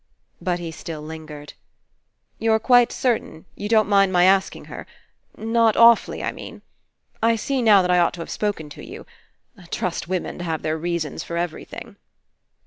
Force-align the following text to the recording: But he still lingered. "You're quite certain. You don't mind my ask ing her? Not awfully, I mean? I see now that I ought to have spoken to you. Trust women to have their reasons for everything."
But 0.41 0.57
he 0.57 0.71
still 0.71 1.03
lingered. 1.03 1.53
"You're 2.39 2.57
quite 2.57 2.91
certain. 2.91 3.45
You 3.55 3.69
don't 3.69 3.87
mind 3.87 4.11
my 4.11 4.23
ask 4.23 4.55
ing 4.55 4.65
her? 4.65 4.87
Not 5.37 5.77
awfully, 5.77 6.23
I 6.23 6.31
mean? 6.31 6.63
I 7.21 7.35
see 7.35 7.61
now 7.61 7.83
that 7.83 7.91
I 7.91 7.99
ought 7.99 8.15
to 8.15 8.21
have 8.21 8.29
spoken 8.31 8.67
to 8.71 8.83
you. 8.83 9.05
Trust 9.69 10.07
women 10.07 10.39
to 10.39 10.43
have 10.43 10.63
their 10.63 10.75
reasons 10.75 11.23
for 11.23 11.37
everything." 11.37 11.97